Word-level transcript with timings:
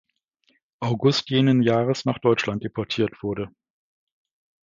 August 0.81 1.27
jenes 1.29 1.63
Jahres 1.63 2.05
nach 2.05 2.17
Deutschland 2.17 2.63
deportiert 2.63 3.21
wurde. 3.21 3.51